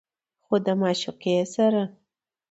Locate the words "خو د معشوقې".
0.45-1.35